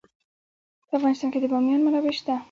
په 0.87 0.93
افغانستان 0.97 1.29
کې 1.33 1.39
د 1.41 1.45
بامیان 1.51 1.81
منابع 1.83 2.13
شته. 2.19 2.35